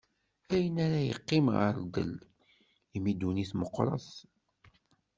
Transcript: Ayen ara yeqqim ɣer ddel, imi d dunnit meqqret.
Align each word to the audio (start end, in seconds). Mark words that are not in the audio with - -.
Ayen 0.53 0.77
ara 0.85 0.99
yeqqim 1.07 1.47
ɣer 1.57 1.75
ddel, 1.83 2.13
imi 2.95 3.13
d 3.13 3.17
dunnit 3.19 3.51
meqqret. 3.59 4.07